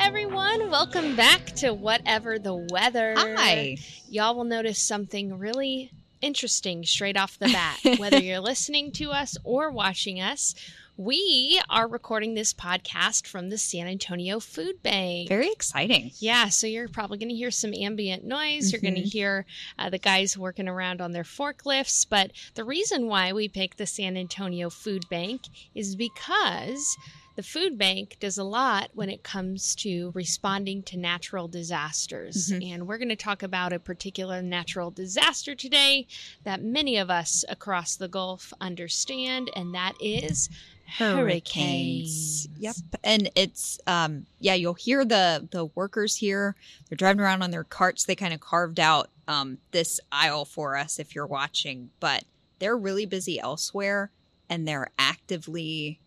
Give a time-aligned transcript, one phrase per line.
[0.00, 0.70] everyone.
[0.70, 3.12] Welcome back to Whatever the Weather.
[3.18, 3.76] Hi.
[4.08, 5.92] Y'all will notice something really
[6.22, 7.78] interesting straight off the bat.
[7.98, 10.54] Whether you're listening to us or watching us,
[10.96, 15.28] we are recording this podcast from the San Antonio Food Bank.
[15.28, 16.12] Very exciting.
[16.18, 18.72] Yeah, so you're probably going to hear some ambient noise.
[18.72, 19.44] You're going to hear
[19.78, 22.06] uh, the guys working around on their forklifts.
[22.08, 25.42] But the reason why we picked the San Antonio Food Bank
[25.74, 26.96] is because
[27.40, 32.50] the food bank does a lot when it comes to responding to natural disasters.
[32.50, 32.74] Mhm.
[32.74, 36.06] And we're going to talk about a particular natural disaster today
[36.44, 40.50] that many of us across the Gulf understand, and that is
[40.98, 42.46] hurricanes.
[42.58, 42.76] Yep.
[43.02, 46.56] And it's um yeah, you'll hear the the workers here.
[46.90, 48.04] They're driving around on their carts.
[48.04, 52.24] They kind of carved out um this aisle for us if you're watching, but
[52.58, 54.10] they're really busy elsewhere
[54.50, 56.00] and they're actively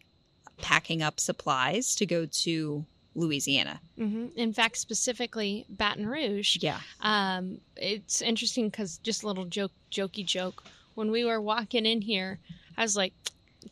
[0.62, 3.80] packing up supplies to go to Louisiana.
[3.98, 6.58] hmm In fact, specifically Baton Rouge.
[6.62, 6.80] Yeah.
[7.02, 10.64] Um, it's interesting because just a little joke, jokey joke.
[10.96, 12.40] When we were walking in here,
[12.78, 13.14] I was like,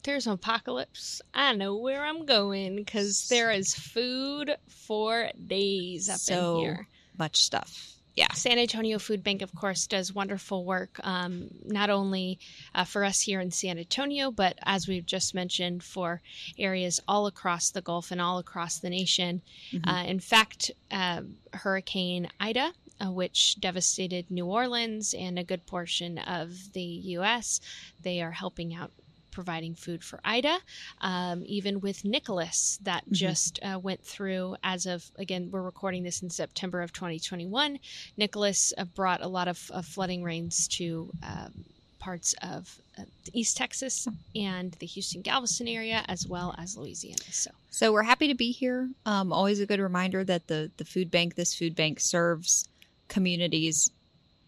[0.04, 1.22] "There's an apocalypse.
[1.34, 6.88] I know where I'm going because there is food for days up So- in here."
[7.18, 7.94] Much stuff.
[8.16, 8.32] Yeah.
[8.34, 12.40] San Antonio Food Bank, of course, does wonderful work, um, not only
[12.76, 16.22] uh, for us here in San Antonio, but as we've just mentioned, for
[16.58, 19.42] areas all across the Gulf and all across the nation.
[19.72, 19.88] Mhm.
[19.88, 21.22] Uh, in fact, uh,
[21.54, 27.62] Hurricane Ida, uh, which devastated New Orleans and a good portion of the U.S.,
[28.02, 28.92] they are helping out.
[29.32, 30.58] Providing food for Ida,
[31.00, 33.14] um, even with Nicholas, that Mhm.
[33.14, 37.80] just uh, went through as of again, we're recording this in September of 2021.
[38.18, 41.64] Nicholas uh, brought a lot of, of flooding rains to um,
[42.00, 47.22] parts of uh, East Texas and the Houston Galveston area, as well as Louisiana.
[47.32, 48.90] So, So we're happy to be here.
[49.06, 52.68] Um, always a good reminder that the the food bank, this food bank, serves
[53.08, 53.92] communities,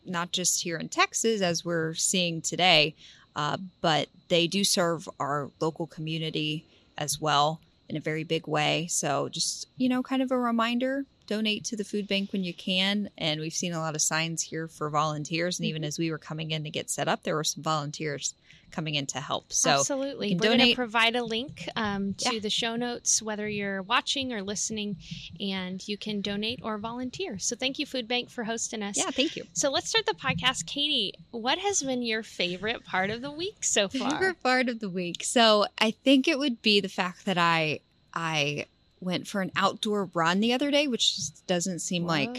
[0.06, 2.96] not just here in Texas as we're seeing today,
[3.36, 6.66] uh, but they do serve our local community
[6.98, 8.88] as well in a very big way.
[8.90, 12.54] So just you know, kind of a reminder: donate to the food bank when you
[12.54, 13.10] can.
[13.18, 16.18] And we've seen a lot of signs here for volunteers, and even as we were
[16.18, 18.34] coming in to get set up, there were some volunteers
[18.72, 19.54] coming in to help.
[19.54, 22.40] So absolutely, we're going to provide a link um, to Yeah.
[22.40, 24.98] the show notes, whether you're watching or listening,
[25.40, 27.38] and you can donate or volunteer.
[27.38, 28.98] So, thank you, Food Bank, for hosting us.
[28.98, 29.44] yeah, thank you.
[29.54, 30.66] So let's start the podcast.
[30.66, 34.10] Katie, what has been your favorite part of the week so far?
[34.12, 35.24] Favorite part of the week.
[35.24, 37.80] So I think it would be the fact that I
[38.14, 38.66] I
[39.04, 42.34] went for an outdoor run the other day, which just doesn't seem like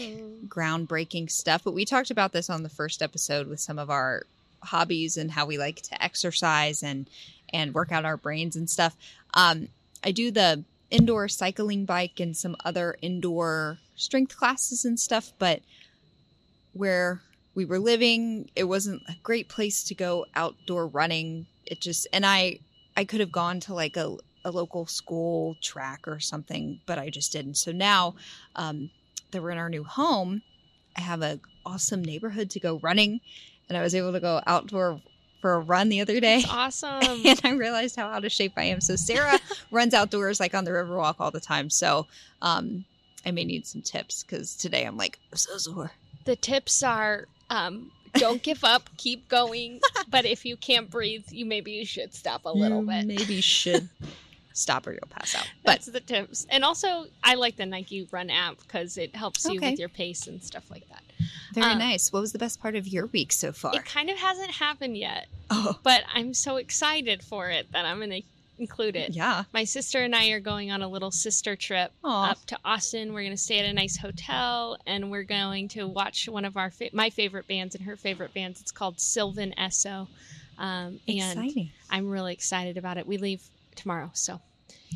[0.47, 1.63] groundbreaking stuff.
[1.63, 4.23] But we talked about this on the first episode with some of our
[4.61, 7.07] hobbies and how we like to exercise and
[7.53, 8.95] and work out our brains and stuff.
[9.33, 9.69] Um,
[10.03, 15.61] I do the indoor cycling bike and some other indoor strength classes and stuff, but
[16.73, 17.21] where
[17.53, 21.45] we were living, it wasn't a great place to go outdoor running.
[21.65, 22.59] It just and I
[22.97, 27.09] I could have gone to like a a local school track or something, but I
[27.09, 27.55] just didn't.
[27.55, 28.15] So now
[28.55, 28.91] um,
[29.31, 30.43] that we're in our new home,
[30.95, 33.19] I have a awesome neighborhood to go running,
[33.67, 35.01] and I was able to go outdoor
[35.41, 36.37] for a run the other day.
[36.37, 37.21] It's awesome.
[37.25, 38.81] And I realized how out of shape I am.
[38.81, 39.39] So Sarah
[39.71, 41.69] runs outdoors like on the Riverwalk all the time.
[41.69, 42.07] So
[42.41, 42.85] um,
[43.25, 45.91] I may need some tips because today I'm like I'm so sore.
[46.25, 49.81] the tips are um, don't give up, keep going.
[50.07, 53.05] But if you can't breathe, you maybe you should stop a little You bit.
[53.05, 53.89] Maybe should
[54.55, 55.47] stop or you'll pass out.
[55.63, 56.47] But That's the tips.
[56.49, 59.71] And also, I like the Nike Run app because it helps you Okay.
[59.71, 61.03] with your pace and stuff like that.
[61.53, 62.11] very Um, nice.
[62.11, 63.75] What was the best part of your week so far?
[63.75, 67.97] It kind of hasn't happened yet, oh, but I'm so excited for it that I'm
[67.97, 68.21] going to
[68.57, 69.11] include it.
[69.13, 69.43] yeah.
[69.53, 72.31] My sister and I are going on a little sister trip Aw.
[72.31, 73.13] up to Austin.
[73.13, 76.55] We're going to stay at a nice hotel and we're going to watch one of
[76.55, 78.61] our fa- my favorite bands and her favorite bands.
[78.61, 80.07] It's called Sylvan Esso.
[80.57, 81.71] Um, and Exciting.
[81.89, 83.05] I'm really excited about it.
[83.05, 83.41] We leave
[83.75, 84.41] tomorrow, so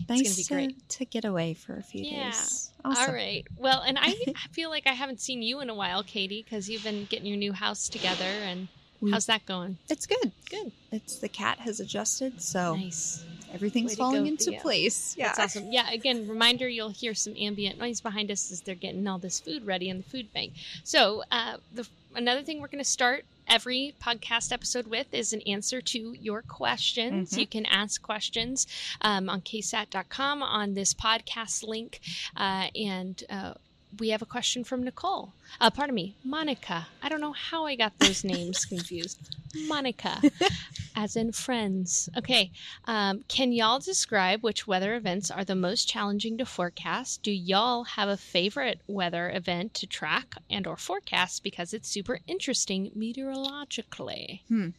[0.08, 0.90] Nice gonna be great.
[0.90, 2.32] to get away for a few Yeah.
[2.32, 2.72] days.
[2.86, 3.10] Awesome.
[3.10, 3.46] all right.
[3.58, 6.70] Well, and I, I feel like I haven't seen you in a while, Katie, because
[6.70, 8.24] you've been getting your new house together.
[8.24, 8.70] And
[9.02, 9.78] We- how's that going?
[9.90, 10.32] It's good.
[10.50, 10.72] Good.
[10.92, 13.24] It's the cat has adjusted, so Nice.
[13.54, 14.62] everything's Way falling go, into Thea.
[14.62, 15.16] place.
[15.18, 15.34] Yeah.
[15.36, 15.72] That's awesome.
[15.72, 19.40] Yeah, again, reminder you'll hear some ambient noise behind us as they're getting all this
[19.42, 20.54] food ready in the food bank.
[20.86, 21.86] So, uh, the
[22.16, 26.42] another thing we're going to start every podcast episode with is an answer to your
[26.42, 27.32] questions.
[27.32, 27.40] Mhm.
[27.40, 28.68] You can ask questions
[29.02, 32.00] um, on ksat.com on this podcast link,
[32.36, 33.54] uh, and uh,
[33.98, 35.34] we have a question from Nicole.
[35.60, 36.88] Uh, pardon me, Monica.
[37.02, 39.36] I don't know how I got those names confused.
[39.68, 40.22] Monica,
[40.96, 42.08] as in friends.
[42.16, 42.52] Okay.
[42.86, 47.24] Um, can y'all describe which weather events are the most challenging to forecast?
[47.24, 52.20] Do y'all have a favorite weather event to track and or forecast because it's super
[52.28, 54.44] interesting meteorologically?
[54.48, 54.70] Hmm.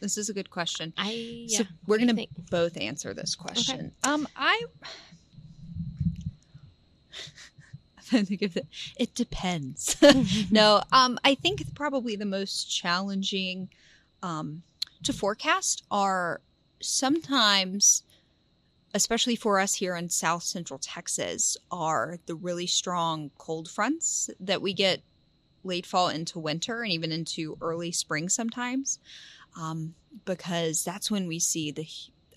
[0.00, 0.92] This is a good question.
[0.96, 1.12] I
[1.48, 1.58] yeah.
[1.58, 3.92] So we're you gonna both answer this question.
[4.02, 4.64] Um, I.
[8.12, 8.66] I think of it.
[8.96, 9.96] It depends.
[10.50, 13.68] no, um, I think probably the most challenging
[14.22, 14.62] um,
[15.02, 16.40] to forecast are
[16.80, 18.02] sometimes,
[18.94, 24.62] especially for us here in South Central Texas, are the really strong cold fronts that
[24.62, 25.00] we get
[25.64, 28.98] late fall into winter and even into early spring sometimes,
[29.56, 29.94] um,
[30.24, 31.86] because that's when we see the,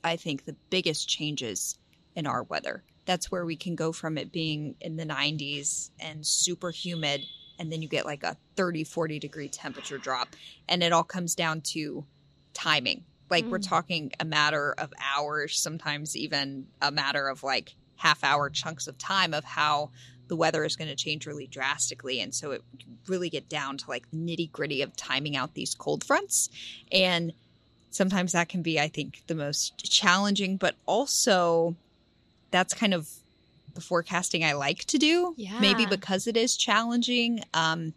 [0.04, 1.78] I think, the biggest changes
[2.16, 6.26] in our weather that's where we can go from it being in the 90s and
[6.26, 7.26] super humid
[7.58, 10.36] and then you get like a 30 40 degree temperature drop
[10.68, 12.06] and it all comes down to
[12.54, 13.68] timing like we're Mm.
[13.70, 18.98] talking a matter of hours sometimes even a matter of like half hour chunks of
[18.98, 19.90] time of how
[20.28, 22.62] the weather is going to change really drastically and so it
[23.08, 26.50] really get down to like the nitty gritty of timing out these cold fronts
[26.92, 27.32] and
[27.92, 31.76] sometimes that can be i think the most challenging but also
[32.52, 33.10] that's kind of
[33.74, 35.34] the forecasting I like to do.
[35.38, 35.60] Yeah.
[35.60, 37.42] Maybe because it is challenging.
[37.54, 37.94] Um,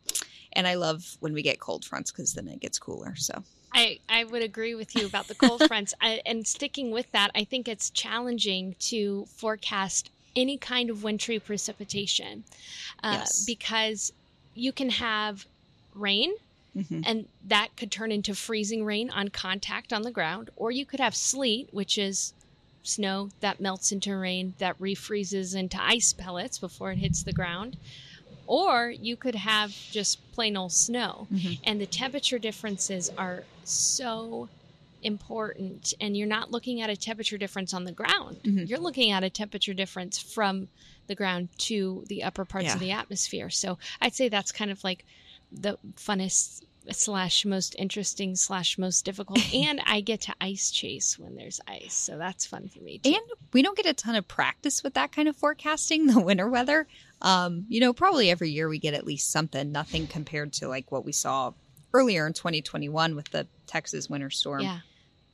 [0.52, 3.14] and I love when we get cold fronts because then it gets cooler.
[3.16, 5.94] So I, I would agree with you about the cold fronts.
[6.00, 11.38] I, and sticking with that, I think it's challenging to forecast any kind of wintry
[11.38, 12.44] precipitation
[13.02, 13.44] uh, Yes.
[13.44, 14.12] because
[14.54, 15.46] you can have
[15.94, 16.32] rain
[16.76, 17.02] mhm.
[17.06, 21.00] and that could turn into freezing rain on contact on the ground, or you could
[21.00, 22.32] have sleet, which is
[22.88, 27.76] snow that melts into rain that refreezes into ice pellets before it hits the ground.
[28.46, 31.28] Or you could have just plain old snow.
[31.30, 31.58] Mhm.
[31.64, 34.48] And the temperature differences are so
[35.02, 35.92] important.
[36.00, 38.68] And you're not looking at a temperature difference on the ground, Mhm.
[38.68, 40.68] you're looking at a temperature difference from
[41.06, 42.74] the ground to the upper parts Yeah.
[42.74, 43.50] of the atmosphere.
[43.50, 45.04] So I'd say that's kind of like
[45.52, 46.62] the funnest
[46.92, 51.94] slash most interesting slash most difficult and i get to ice chase when there's ice
[51.94, 53.10] so that's fun for me too.
[53.10, 53.20] and
[53.52, 56.86] we don't get a ton of practice with that kind of forecasting, the winter weather.
[57.20, 60.92] Um, you know, probably every year we get at least something, nothing compared to like
[60.92, 61.52] what we saw
[61.92, 64.60] earlier in 2021 with the Texas winter storm.
[64.60, 64.80] yeah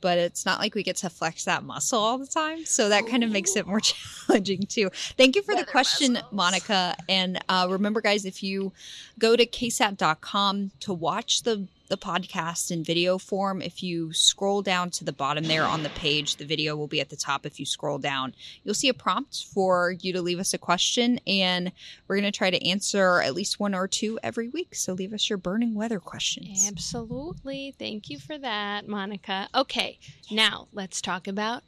[0.05, 2.63] but it's not like we get to flex that muscle all the time.
[2.63, 3.79] So that kind of makes it more
[4.27, 4.91] challenging too.
[5.17, 6.31] Thank you for the question, muscles.
[6.31, 6.95] Monica.
[7.09, 8.71] And uh, remember, guys, if you
[9.17, 14.89] go to ksat.com to watch the the podcast in video form, if you scroll down
[14.91, 17.45] to the bottom there on the page, the video will be at the top.
[17.45, 18.33] If you scroll down,
[18.63, 21.71] you'll see a prompt for you to leave us a question, and
[22.07, 24.75] we're going to try to answer at least one or two every week.
[24.75, 26.67] So leave us your burning weather questions.
[26.67, 29.97] absolutely thank you for that monica okay
[30.31, 31.63] now let's talk about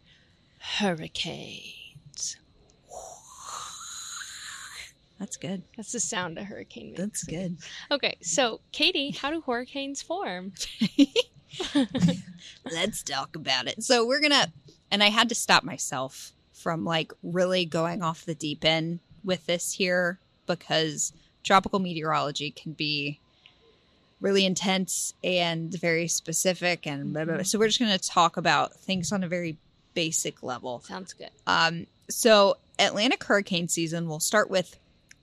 [0.60, 1.87] hurricanes
[5.20, 5.64] That's good.
[5.76, 7.58] that's the sound a hurricane makes That's good.
[7.92, 10.54] okay so katie how do hurricanes form
[12.72, 13.84] Let's talk about it.
[13.84, 14.52] So we're gonna,
[14.92, 19.46] and I had to stop myself from like really going off the deep end with
[19.46, 23.20] this here because tropical meteorology can be
[24.20, 27.44] really intense and very specific and blah, blah, blah.
[27.44, 29.56] so we're just going to talk about things on a very
[29.94, 34.78] basic level sounds good um, so Atlantic hurricane season, we'll start with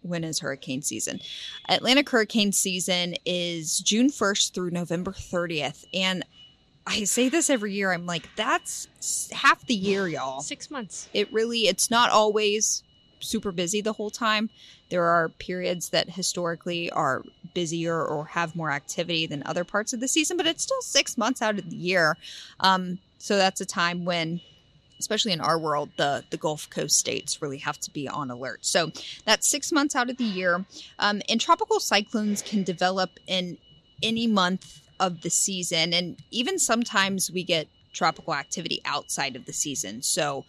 [0.05, 1.21] when is hurricane season?
[1.69, 5.85] Atlantic hurricane season is June 1st through November 30th.
[5.93, 6.25] And
[6.87, 7.93] I say this every year.
[7.93, 8.89] I'm like, that's
[9.33, 10.41] half the year, y'all.
[10.41, 12.83] six months It really, it's not always
[13.21, 14.51] super busy the whole time.
[14.91, 20.01] There are periods that historically are busier or have more activity than other parts of
[20.01, 22.17] the season, but it's still six months out of the year.
[22.61, 24.41] Um, so that's a time when,
[24.99, 28.65] especially in our world, the the Gulf Coast states really have to be on alert.
[28.65, 28.93] So
[29.25, 30.65] that's six months out of the year.
[30.99, 33.59] Um, and tropical cyclones can develop in
[34.03, 39.53] any month of the season, and even sometimes we get tropical activity outside of the
[39.53, 40.03] season.
[40.03, 40.45] So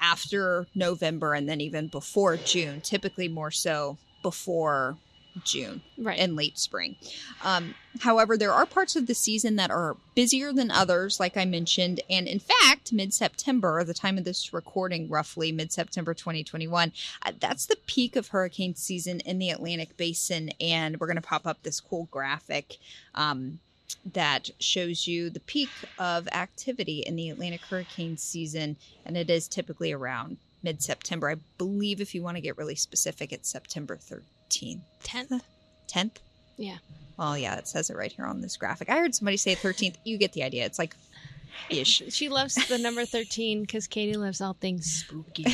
[0.00, 4.96] after November and then even before June, typically more so before
[5.44, 6.96] June right and late spring.
[7.42, 11.44] Um, however, there are parts of the season that are busier than others, like I
[11.44, 12.00] mentioned.
[12.08, 17.32] And in fact, mid September, the time of this recording, roughly mid September 2021, uh,
[17.38, 20.50] that's the peak of hurricane season in the Atlantic basin.
[20.60, 22.76] And we're going to pop up this cool graphic.
[23.14, 23.60] Um,
[24.12, 25.68] that shows you the peak
[25.98, 31.30] of activity in the Atlantic hurricane season, and it is typically around mid September.
[31.30, 34.80] I believe if you want to get really specific, it's September thir- 13th.
[35.04, 35.40] 10th.
[35.88, 36.16] 10th?
[36.56, 36.76] Yeah.
[37.16, 38.88] Well, yeah, it says it right here on this graphic.
[38.88, 39.96] I heard somebody say 13th.
[40.04, 40.64] You get the idea.
[40.64, 40.94] It's like
[41.68, 42.02] ish.
[42.10, 45.44] She loves the number 13 because Katie loves all things spooky.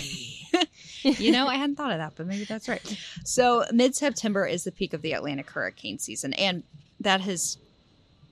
[1.02, 2.98] you know, I hadn't thought of that, but maybe that's right.
[3.24, 6.62] So, mid September is the peak of the Atlantic hurricane season, and
[7.00, 7.58] that has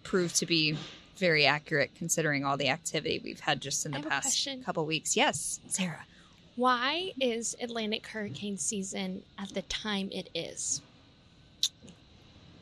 [0.03, 0.77] proved to be
[1.17, 4.63] very accurate considering all the activity we've had just in the past question.
[4.63, 5.17] couple weeks.
[5.17, 6.05] Yes, Sarah.
[6.57, 10.81] Why is Atlantic hurricane season at the time it is?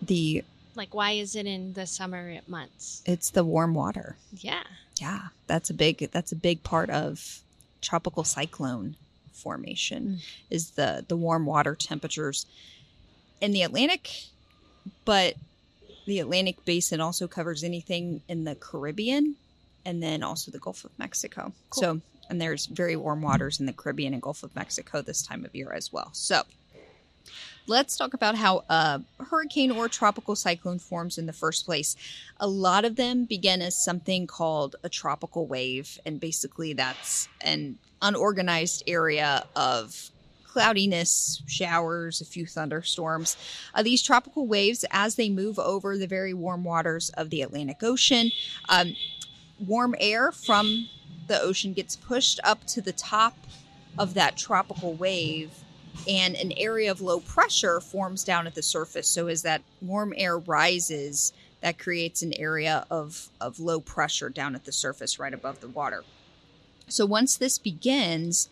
[0.00, 0.44] The
[0.74, 3.02] Like, why is it in the summer months?
[3.04, 4.16] it's the warm water.
[4.32, 4.62] Yeah.
[5.00, 7.40] Yeah, that's a big that's a big part of
[7.80, 8.96] tropical cyclone
[9.32, 10.20] formation Mm.
[10.50, 12.46] is the the warm water temperatures
[13.40, 14.08] in the Atlantic,
[15.04, 15.34] but
[16.06, 19.36] the Atlantic basin also covers anything in the Caribbean
[19.84, 21.52] and then also the Gulf of Mexico.
[21.70, 21.82] Cool.
[21.82, 22.00] So,
[22.32, 25.54] and there's very warm waters in the Caribbean and Gulf of Mexico this time of
[25.54, 26.08] year as well.
[26.14, 26.44] So,
[27.66, 31.94] let's talk about how a hurricane or tropical cyclone forms in the first place.
[32.40, 37.76] A lot of them begin as something called a tropical wave, and basically that's an
[38.00, 40.10] unorganized area of
[40.44, 43.36] cloudiness, showers, a few thunderstorms.
[43.74, 47.82] Uh, these tropical waves, as they move over the very warm waters of the Atlantic
[47.82, 48.30] Ocean,
[48.70, 48.96] um,
[49.66, 50.88] warm air from
[51.32, 53.34] the ocean gets pushed up to the top
[53.98, 55.50] of that tropical wave
[56.06, 59.08] and an area of low pressure forms down at the surface.
[59.08, 64.54] So as that warm air rises, that creates an area of, of low pressure down
[64.54, 66.04] at the surface right above the water.
[66.88, 68.50] So once this begins,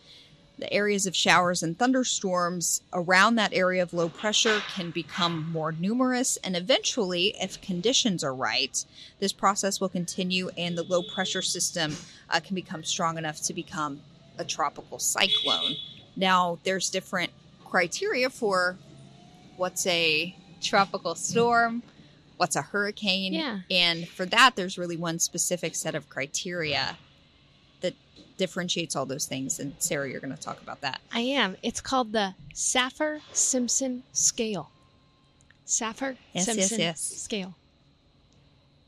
[0.61, 5.73] the areas of showers and thunderstorms around that area of low pressure can become more
[5.73, 6.37] numerous.
[6.45, 8.85] And eventually, if conditions are right,
[9.19, 11.97] this process will continue and the low pressure system
[12.29, 14.01] uh, can become strong enough to become
[14.39, 15.77] a tropical cyclone.
[16.17, 17.31] Now, there's different
[17.65, 18.77] criteria for
[19.57, 21.83] what's a tropical storm,
[22.37, 23.35] what's a hurricane.
[23.35, 23.61] Yeah.
[23.71, 26.97] And for that, there's really one specific set of criteria
[27.81, 27.95] that
[28.37, 29.61] differentiates all those things.
[29.61, 31.01] And Sarah, you're going to talk about that.
[31.13, 31.57] I am.
[31.63, 34.71] It's called the Saffir Simpson scale.
[35.67, 37.01] Saffir Yes, yes, Simpson yes.
[37.01, 37.55] scale.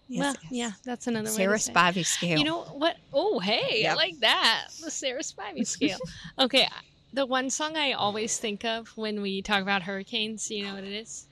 [0.08, 0.52] Yes, well, yes.
[0.52, 1.72] yeah, that's another way Sarah to say.
[1.72, 2.38] Spivey scale.
[2.38, 2.96] You know what?
[3.14, 4.66] Oh, hey, I like that.
[4.82, 5.99] The Sarah Spivey scale.
[6.38, 6.68] okay,
[7.14, 10.84] the one song I always think of when we talk about hurricanes, you know what
[10.84, 11.26] it is?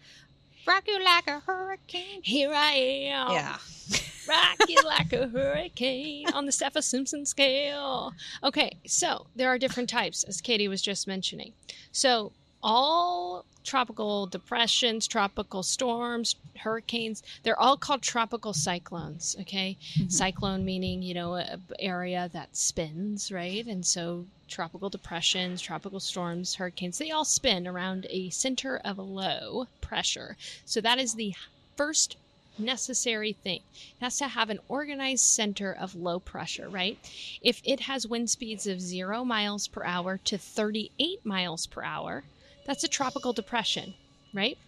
[0.67, 2.21] rock you like a hurricane.
[2.23, 2.73] Here I
[3.11, 3.31] am.
[3.33, 3.59] Yeah.
[4.27, 8.13] rock you like a hurricane on the Saffir Simpson scale.
[8.43, 11.53] Okay, so there are different types, as Katie was just mentioning.
[11.93, 19.37] So all tropical depressions, tropical storms, hurricanes, they're all called tropical cyclones.
[19.41, 20.11] Okay, Mhm.
[20.13, 23.67] cyclone meaning you know a b- area that spins, right?
[23.67, 29.03] And so tropical depressions, tropical storms, hurricanes, they all spin around a center of a
[29.03, 30.37] low pressure.
[30.65, 31.35] So that is the
[31.77, 32.17] first
[32.61, 33.61] necessary thing.
[33.75, 36.99] It has to have an organized center of low pressure, right?
[37.43, 42.25] If it has wind speeds of 0 miles per hour to 38 miles per hour,
[42.67, 43.95] that's a tropical depression,
[44.33, 44.59] right?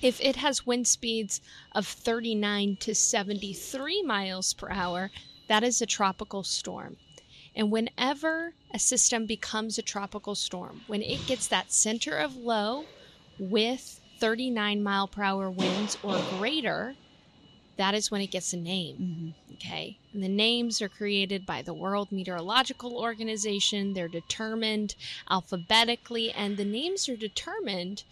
[0.00, 1.40] If it has wind speeds
[1.72, 5.10] of 39 to 73 miles per hour,
[5.48, 6.96] that is a tropical storm.
[7.54, 12.84] And whenever a system becomes a tropical storm, when it gets that center of low
[13.38, 16.94] with 39 mile per hour winds or greater,
[17.82, 18.96] that is when it gets a name.
[18.98, 19.54] Mhm.
[19.54, 19.98] Okay.
[20.12, 23.92] And the names are created by the World Meteorological Organization.
[23.92, 24.94] They're determined
[25.28, 28.04] alphabetically, and the names are determined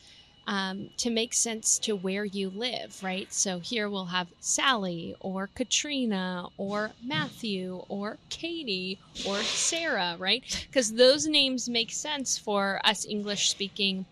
[0.46, 3.32] um, to make sense to where you live, right?
[3.32, 10.42] So here we'll have Sally or Katrina or Matthew or Katie or Sarah, right?
[10.68, 14.06] Because those names make sense for us English speaking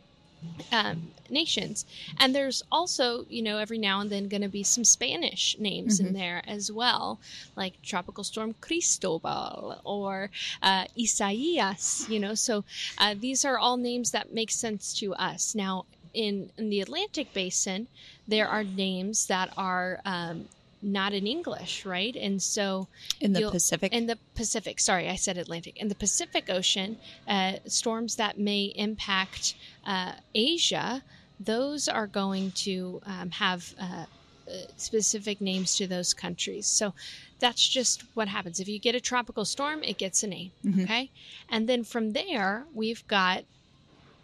[0.73, 1.85] um, nations.
[2.18, 6.00] And there's also, you know, every now and then going to be some Spanish names
[6.00, 6.12] in Mhm.
[6.12, 7.21] there as well,
[7.57, 10.30] like Tropical Storm Cristobal or
[10.62, 12.35] uh, Isaias, you know.
[12.35, 12.64] So
[12.99, 15.54] uh, these are all names that make sense to us.
[15.54, 17.88] Now, in, in the Atlantic basin,
[18.26, 20.49] there are names that are um,
[20.80, 22.14] not in English, right?
[22.16, 22.88] And so
[23.20, 23.92] In the Pacific.
[23.92, 25.76] in the Pacific, sorry, I said Atlantic.
[25.78, 29.54] In the Pacific Ocean, uh, storms that may impact
[29.85, 31.02] uh, Asia,
[31.40, 36.66] those are going to um, have uh, uh, specific names to those countries.
[36.66, 36.94] So
[37.38, 38.61] that's just what happens.
[38.61, 40.52] If you get a tropical storm, it gets a name.
[40.64, 40.85] Mhm.
[40.85, 41.11] Okay.
[41.49, 43.44] And then from there, we've got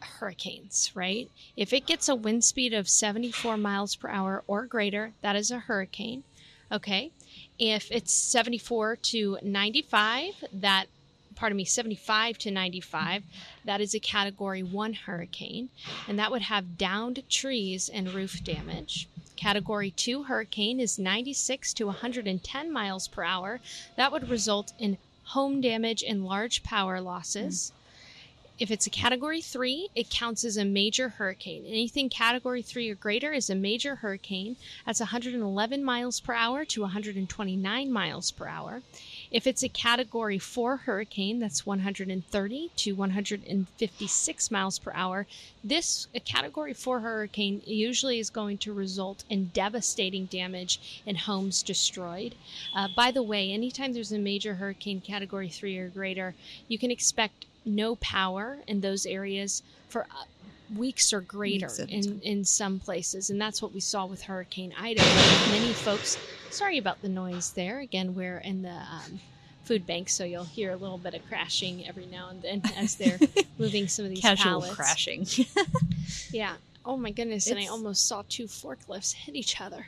[0.00, 1.30] hurricanes, right?
[1.56, 5.50] If it gets a wind speed of 74 miles per hour or greater, that is
[5.50, 6.25] a hurricane.
[6.73, 7.11] Okay.
[7.59, 10.87] If it's 74 to 95, that
[11.35, 13.25] pardon me, 75 to 95.
[13.64, 15.68] That is a category one hurricane,
[16.06, 19.09] and that would have downed trees and roof damage.
[19.37, 23.61] Category 2 hurricane is 96 to 110 miles per hour.
[23.97, 27.73] That would result in home damage and large power losses.
[28.56, 31.64] If it's a category 3, it counts as a major hurricane.
[31.66, 34.54] Anything category 3 or greater is a major hurricane.
[34.87, 38.82] That's 111 miles per hour to 129 miles per hour.
[39.32, 45.26] If it's a category 4 hurricane, that's 130 to 156 miles per hour.
[45.64, 51.61] This, a category 4 hurricane, usually is going to result in devastating damage and homes
[51.61, 52.37] destroyed.
[52.73, 56.37] Uh, by the way, anytime there's a major hurricane category 3 or greater,
[56.68, 60.25] you can expect no power in those areas for uh,
[60.76, 63.30] weeks or greater Weeks in, in some places.
[63.30, 65.02] And that's what we saw with Hurricane Ida.
[65.50, 66.18] Many folks,
[66.50, 67.80] sorry about the noise there.
[67.80, 69.21] Again, we're in the um,
[69.64, 72.97] food bank, so you'll hear a little bit of crashing every now and then as
[72.97, 73.18] they're
[73.59, 74.75] moving some of these Casual pallets.
[74.75, 75.26] crashing.
[76.30, 76.54] Yeah.
[76.85, 77.47] Oh my goodness.
[77.47, 79.87] and I almost saw two forklifts hit each other.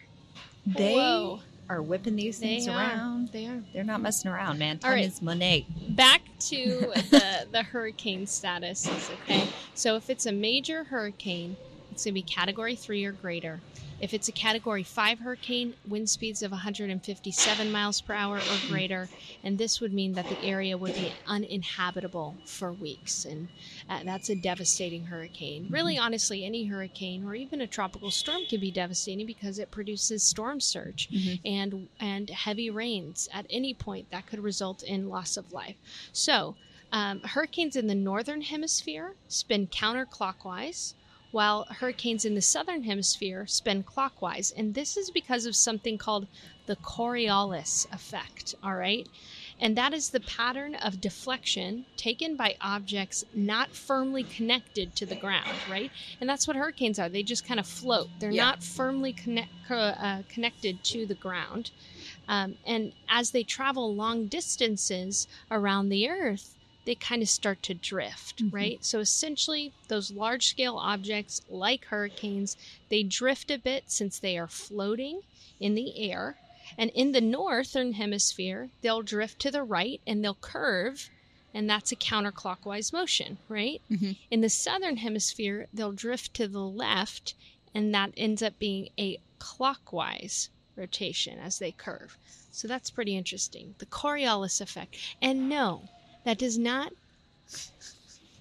[0.67, 1.41] they Whoa.
[1.69, 2.79] Are whipping these They things are.
[2.79, 3.29] around.
[3.33, 3.63] They are.
[3.73, 4.77] They're not messing around, man.
[4.83, 5.05] All Time right.
[5.07, 5.67] is money.
[5.91, 8.89] back to the the hurricane status
[9.25, 11.57] okay so if it's a major hurricane
[11.91, 13.61] it's going to be category 3 or greater
[14.01, 19.09] if it's a category 5 hurricane wind speeds of 157 miles per hour or greater
[19.43, 23.49] and this would mean that the area would be uninhabitable for weeks and
[23.89, 28.61] uh, that's a devastating hurricane really honestly any hurricane or even a tropical storm can
[28.61, 31.41] be devastating because it produces storm surge Mhm.
[31.45, 35.77] and and heavy rains at any point that could result in loss of life
[36.13, 36.57] so
[36.93, 40.95] um, hurricanes in the northern hemisphere spin counterclockwise
[41.31, 46.29] while hurricanes in the southern hemisphere spin clockwise and this is because of something called
[46.67, 49.09] the coriolis effect all right
[49.59, 55.17] and that is the pattern of deflection taken by objects not firmly connected to the
[55.17, 55.93] ground, right?
[56.21, 57.09] And that's what hurricanes are.
[57.09, 58.11] They just kind of float.
[58.19, 58.45] They're Yeah.
[58.47, 61.71] not firmly connect, uh, connected to the ground.
[62.29, 66.56] Um, and as they travel long distances around the Earth,
[66.87, 68.53] they kind of start to drift, Mhm.
[68.55, 68.85] right?
[68.85, 72.57] So essentially, those large scale objects like hurricanes,
[72.89, 75.21] they drift a bit since they are floating
[75.61, 76.39] in the air.
[76.79, 81.11] And in the northern hemisphere, they'll drift to the right and they'll curve,
[81.53, 83.81] and that's a counterclockwise motion, right?
[83.91, 84.17] Mhm.
[84.31, 87.35] In the southern hemisphere, they'll drift to the left,
[87.75, 92.17] and that ends up being a clockwise rotation as they curve.
[92.51, 93.75] So that's pretty interesting.
[93.79, 94.97] The Coriolis effect.
[95.21, 95.89] And no,
[96.27, 96.93] that does not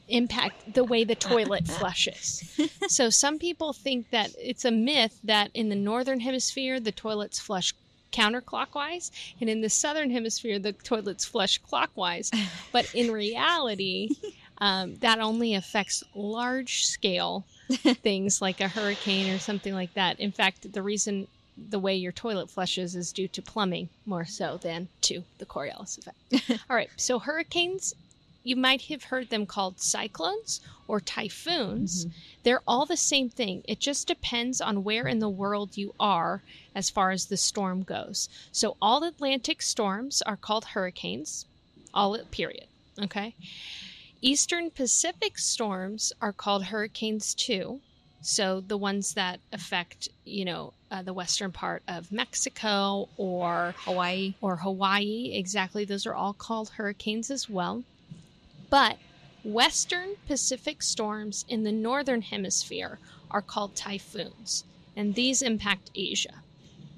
[0.07, 2.43] impact the way the toilet flushes.
[2.87, 7.39] so some people think that it's a myth that in the northern hemisphere the toilets
[7.39, 7.73] flush
[8.11, 12.31] counterclockwise and in the southern hemisphere the toilets flush clockwise
[12.71, 14.09] but in reality
[14.59, 17.45] um, that only affects large scale
[18.03, 22.11] things like a hurricane or something like that in fact the reason the way your
[22.11, 26.61] toilet flushes is due to plumbing more so than to the Coriolis effect.
[26.69, 27.93] All right, so hurricanes,
[28.43, 32.05] you might have heard them called cyclones or typhoons.
[32.05, 32.17] Mm-hmm.
[32.43, 33.63] They're all the same thing.
[33.67, 36.43] It just depends on where in the world you are
[36.75, 38.29] as far as the storm goes.
[38.51, 41.45] So all Atlantic storms are called hurricanes,
[41.93, 42.67] all period.
[43.01, 43.33] Okay.
[44.21, 47.81] Eastern Pacific storms are called hurricanes too.
[48.27, 54.33] So the ones that affect, you know, uh, the western part of Mexico or Hawaii.
[54.41, 57.83] or Hawaii, exactly, those are all called hurricanes as well.
[58.71, 58.97] But
[59.43, 62.97] western Pacific storms in the northern hemisphere
[63.29, 64.63] are called typhoons,
[64.95, 66.41] and these impact Asia.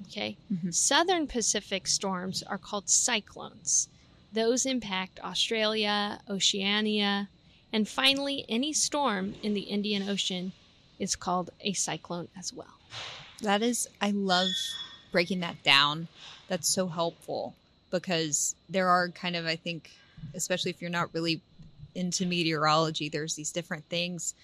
[0.06, 0.38] Okay?
[0.50, 0.72] Mhm.
[0.72, 3.90] Southern Pacific storms are called cyclones.
[4.32, 7.28] Those impact Australia, Oceania,
[7.70, 10.52] and finally, any storm in the Indian Ocean
[10.98, 12.74] is called a cyclone as well.
[13.42, 14.48] That is, I love
[15.12, 16.08] breaking that down.
[16.48, 17.54] That's so helpful
[17.90, 19.90] because there are kind of, I think,
[20.34, 21.40] especially if you're not really
[21.94, 24.34] into meteorology, there's these different things,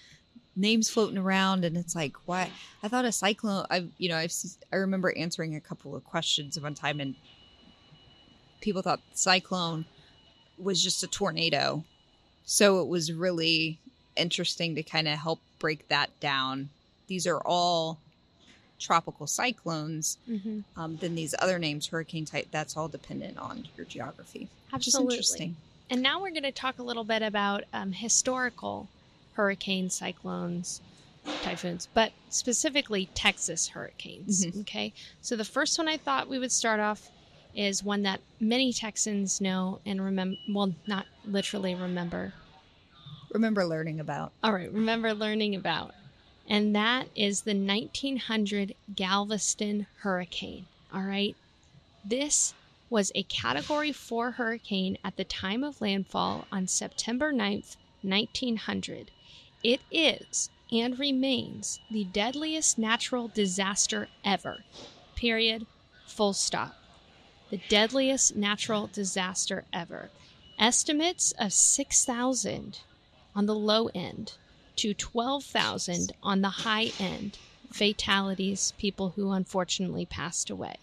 [0.55, 2.49] names floating around, and it's like, why?
[2.81, 3.65] I thought a cyclone.
[3.69, 4.33] I, you know, I've,
[4.71, 7.15] I remember answering a couple of questions one time, and
[8.61, 9.85] people thought cyclone
[10.57, 11.83] was just a tornado.
[12.45, 13.79] So it was really
[14.15, 16.69] interesting to kind of help break that down.
[17.07, 17.99] These are all
[18.79, 20.17] tropical cyclones.
[20.29, 20.59] Mm-hmm.
[20.79, 24.49] Um, then these other names, hurricane type, that's all dependent on your geography.
[24.71, 25.15] Which is Absolutely.
[25.15, 25.55] interesting.
[25.89, 28.87] And now we're going to talk a little bit about um, historical
[29.33, 30.81] hurricanes, cyclones,
[31.43, 34.45] typhoons, but specifically Texas hurricanes.
[34.45, 34.61] Mhm.
[34.61, 34.93] Okay.
[35.21, 37.09] So the first one I thought we would start off
[37.55, 40.37] is one that many Texans know and remember.
[40.49, 42.33] Well, not literally remember.
[43.33, 44.31] Remember learning about.
[44.43, 45.93] All right, remember learning about.
[46.47, 50.67] And that is the 1900 Galveston hurricane.
[50.93, 51.35] All right.
[52.03, 52.53] This
[52.89, 59.09] was a Category 4 hurricane at the time of landfall on September 9th, 1900.
[59.63, 64.63] It is and remains the deadliest natural disaster ever.
[65.15, 65.65] Period.
[66.05, 66.75] Full stop.
[67.49, 70.09] The deadliest natural disaster ever.
[70.59, 72.79] Estimates of 6,000
[73.35, 74.33] on the low end
[74.77, 77.37] to 12,000 on the high end
[77.71, 80.77] fatalities, people who unfortunately passed away,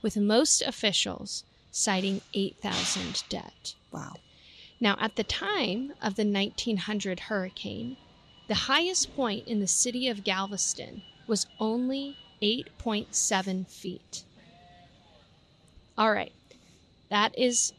[0.00, 3.52] with most officials citing 8,000 dead.
[3.92, 4.16] Wow.
[4.80, 7.96] Now, at the time of the 1900 hurricane,
[8.48, 14.24] the highest point in the city of Galveston was only 8.7 feet.
[15.98, 16.32] All right,
[17.10, 17.74] that is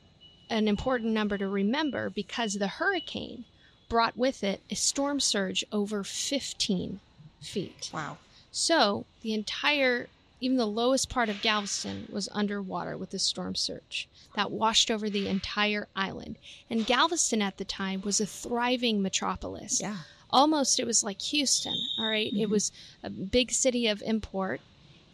[0.49, 3.45] an important number to remember because the hurricane
[3.91, 7.01] brought with it a storm surge over 15
[7.41, 7.89] feet.
[7.93, 8.17] Wow.
[8.49, 10.08] So the entire,
[10.39, 15.10] even the lowest part of Galveston was underwater with the storm surge that washed over
[15.10, 16.38] the entire island.
[16.69, 19.82] And Galveston at the time was a thriving metropolis.
[19.82, 19.97] Yeah.
[20.30, 22.32] Almost, it was like Houston, all right?
[22.32, 22.49] It Mhm.
[22.49, 22.71] was
[23.04, 24.62] a big city of import,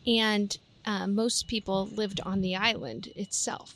[0.06, 3.76] and uh, most people lived on the island itself.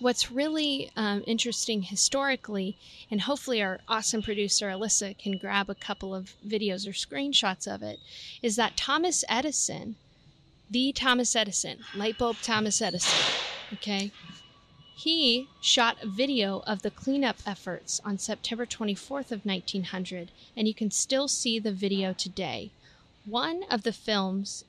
[0.00, 2.78] What's really um, interesting historically,
[3.10, 7.82] and hopefully our awesome producer Alyssa can grab a couple of videos or screenshots of
[7.82, 8.00] it,
[8.40, 9.96] is that Thomas Edison,
[10.70, 13.20] the Thomas Edison, light bulb Thomas Edison,
[13.74, 14.10] okay,
[14.96, 20.72] he shot a video of the cleanup efforts on September 24th of 1900, and you
[20.72, 22.70] can still see the video today.
[23.26, 24.64] One of the films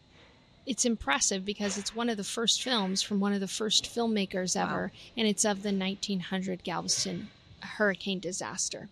[0.71, 4.55] it's impressive because it's one of the first films from one of the first filmmakers
[4.55, 4.63] Wow.
[4.63, 7.27] ever, and it's of the 1900 Galveston
[7.61, 8.87] hurricane disaster.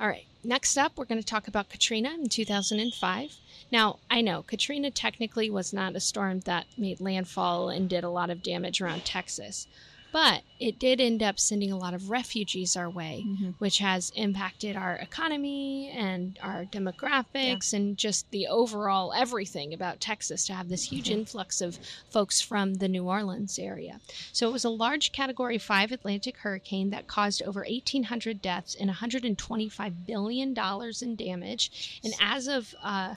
[0.00, 3.36] All right, next up, we're going to talk about Katrina in 2005.
[3.70, 8.08] Now, I know Katrina technically was not a storm that made landfall and did a
[8.08, 9.66] lot of damage around Texas,
[10.14, 13.54] but it did end up sending a lot of refugees our way Mhm.
[13.58, 20.46] which has impacted our economy and our demographics and just the overall everything about Texas
[20.46, 24.00] to have this huge influx of folks from the New Orleans area.
[24.32, 28.88] So it was a large Category 5 Atlantic hurricane that caused over 1,800 deaths and
[28.90, 30.54] $125 billion
[31.02, 32.00] in damage.
[32.04, 33.16] And as of uh,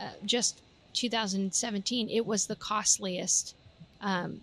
[0.00, 0.62] uh, just
[0.94, 3.54] 2017, it was the costliest.
[4.00, 4.40] Um,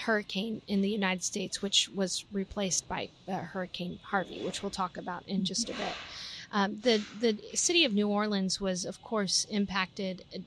[0.00, 4.96] hurricane in the United States, which was replaced by uh, Hurricane Harvey, which we'll talk
[4.96, 5.94] about in just a bit.
[6.52, 10.38] Um, the the city of New Orleans was, of course, impacted uh,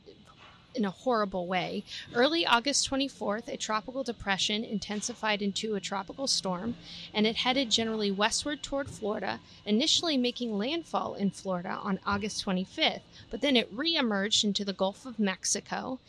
[0.75, 1.83] in a horrible way.
[2.13, 6.75] Early August 24th, a tropical depression intensified into a tropical storm,
[7.13, 13.01] and it headed generally westward toward Florida, initially making landfall in Florida on August 25th,
[13.29, 15.99] but then it reemerged into the Gulf of Mexico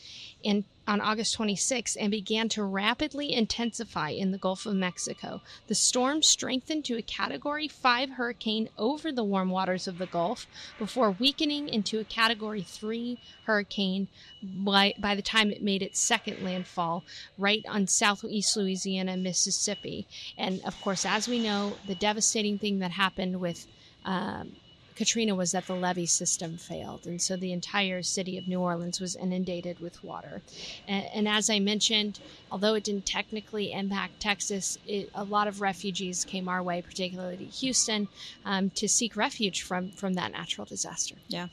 [0.43, 5.41] in on August 26th and began to rapidly intensify in the Gulf of Mexico.
[5.67, 10.47] The storm strengthened to a Category 5 hurricane over the warm waters of the Gulf
[10.79, 14.09] before weakening into a Category 3 hurricane
[14.43, 17.05] by, by the time it made its second landfall
[17.37, 20.07] right on southeast Louisiana Mississippi.
[20.39, 23.67] And of course, as we know, the devastating thing that happened with
[24.05, 24.53] um,
[24.97, 29.01] Katrina was that the levee system failed, and so the entire city of New Orleans
[29.01, 30.43] was inundated with water.
[30.89, 32.19] And, and as I mentioned,
[32.51, 37.37] although it didn't technically impact Texas, it, a lot of refugees came our way, particularly
[37.37, 38.09] to Houston,
[38.45, 41.17] um, to seek refuge from from that natural disaster.
[41.29, 41.49] Yeah.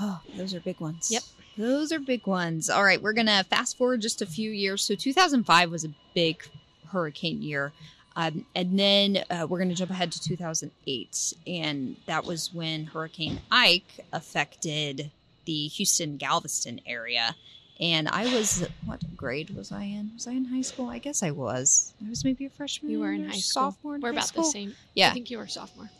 [0.00, 1.10] Oh, those are big ones.
[1.10, 1.22] Yep.
[1.56, 2.68] Those are big ones.
[2.68, 4.82] All right, we're going to fast forward just a few years.
[4.82, 6.42] So 2005 was a big
[6.88, 7.72] hurricane year.
[8.16, 11.34] Um, and then uh, we're going to jump ahead to 2008.
[11.46, 15.10] And that was when Hurricane Ike affected
[15.44, 17.36] the Houston Galveston area.
[17.78, 20.12] And I was, what grade was I in?
[20.14, 20.88] Was I in high school?
[20.88, 21.92] I guess I was.
[22.04, 22.90] I was maybe a freshman.
[22.90, 23.72] You were in high school.
[23.72, 24.44] Sophomore We're about school.
[24.44, 24.74] the same.
[24.94, 25.10] Yeah.
[25.10, 25.90] I think you were a sophomore.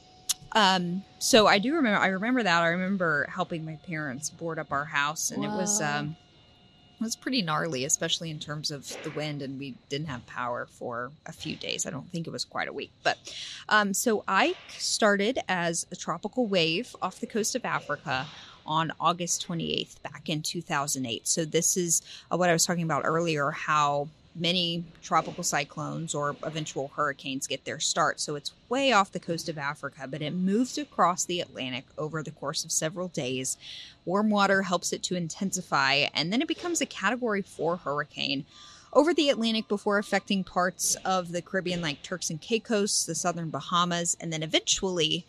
[0.53, 2.01] Um, so I do remember.
[2.01, 2.63] I remember that.
[2.63, 6.17] I remember helping my parents board up our house, and it was um,
[7.01, 9.43] was pretty gnarly, especially in terms of the wind.
[9.43, 11.87] And we didn't have power for a few days.
[11.87, 13.19] I don't think it was quite a week, but
[13.69, 18.27] um, so Ike started as a tropical wave off the coast of Africa
[18.67, 21.27] on August 28th back in 2008.
[21.29, 23.51] So this is uh, what I was talking about earlier.
[23.51, 28.21] How many tropical cyclones or eventual hurricanes get their start.
[28.21, 32.23] So it's way off the coast of Africa, but it moves across the Atlantic over
[32.23, 33.57] the course of several days.
[34.05, 38.45] Warm water helps it to intensify, and then it becomes a category four hurricane
[38.93, 43.51] over the Atlantic before affecting parts of the Caribbean like Turks and Caicos, the southern
[43.51, 45.27] Bahamas, and then eventually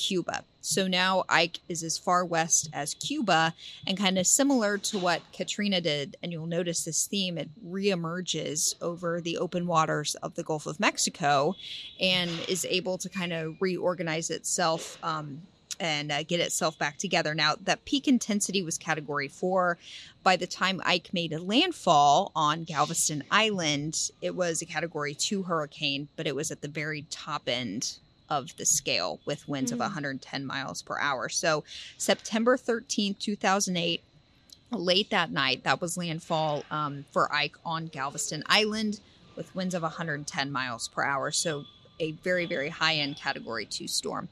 [0.00, 0.44] Cuba.
[0.62, 3.54] So now Ike is as far west as Cuba
[3.86, 6.16] and kind of similar to what Katrina did.
[6.22, 10.80] And you'll notice this theme, it reemerges over the open waters of the Gulf of
[10.80, 11.54] Mexico
[12.00, 15.42] and is able to kind of reorganize itself um,
[15.78, 17.34] and uh, get itself back together.
[17.34, 19.78] Now, that peak intensity was category four.
[20.22, 25.42] By the time Ike made a landfall on Galveston Island, it was a category two
[25.42, 27.98] hurricane, but it was at the very top end
[28.30, 29.82] of the scale with winds of Mm.
[29.82, 31.28] 110 miles per hour.
[31.28, 31.64] So,
[31.98, 34.02] September 13th, 2008,
[34.70, 39.00] late that night, that was landfall um, for Ike on Galveston Island
[39.36, 41.30] with winds of 110 miles per hour.
[41.30, 41.64] So,
[41.98, 44.28] a very, very high end category two storm.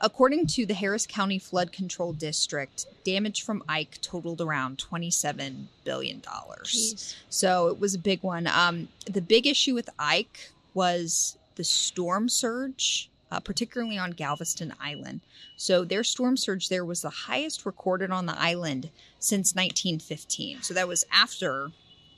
[0.00, 6.20] According to the Harris County Flood Control District, damage from Ike totaled around $27 billion.
[6.22, 7.14] Jeez.
[7.28, 8.46] So it was a big one.
[8.46, 15.20] Um, the big issue with Ike was the storm surge, uh, particularly on Galveston Island.
[15.56, 20.60] So their storm surge there was the highest recorded on the island since 1915.
[20.60, 21.70] So that was after,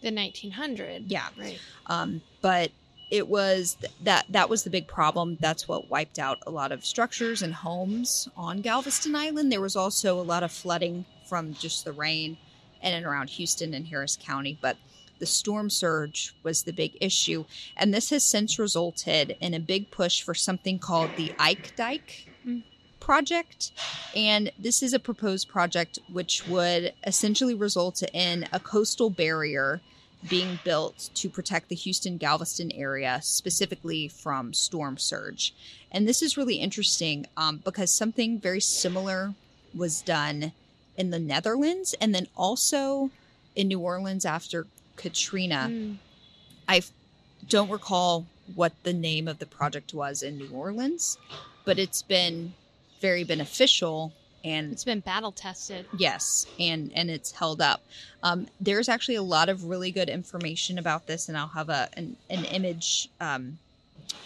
[0.03, 1.05] The 1900.
[1.07, 1.29] Yeah.
[1.39, 1.61] Right.
[1.87, 2.73] um, but
[3.13, 5.39] it was th- that that was the big problem.
[5.41, 9.53] That's what wiped out a lot of structures and homes on Galveston Island.
[9.53, 12.37] There was also a lot of flooding from just the rain
[12.83, 14.77] in and around Houston and Harris County, but
[15.25, 17.47] the storm surge was the big issue.
[17.79, 22.27] And this has since resulted in a big push for something called the Ike Dike
[22.47, 22.63] Mm.
[23.01, 23.73] project.
[24.15, 29.81] And this is a proposed project which would essentially result in a coastal barrier
[30.29, 35.55] being built to protect the Houston Galveston area specifically from storm surge.
[35.91, 39.33] And this is really interesting um, because something very similar
[39.75, 40.53] was done
[40.99, 43.11] in the Netherlands and then also
[43.57, 45.69] in New Orleans after Katrina.
[45.71, 45.97] Mm.
[46.69, 46.83] I
[47.49, 51.19] don't recall what the name of the project was in New Orleans,
[51.65, 52.55] but it's been
[53.01, 54.13] very beneficial
[54.45, 55.87] and It's been battle tested.
[55.97, 57.83] Yes, and and it's held up.
[58.23, 61.89] Um, there's actually a lot of really good information about this, and I'll have a
[61.97, 63.59] an, an image um,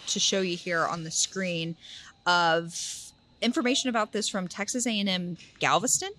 [0.07, 1.77] to show you here on the screen
[2.25, 6.11] of information about this from Texas A&M Galveston.